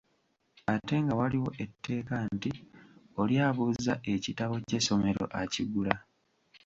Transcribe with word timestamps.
Ate 0.73 0.95
nga 1.03 1.13
waliwo 1.19 1.49
etteeka 1.63 2.15
nti: 2.35 2.51
"Oli 3.21 3.35
abuuza 3.47 3.93
ekitabo 4.13 4.55
ky'essomero, 4.67 5.23
akigula." 5.41 5.95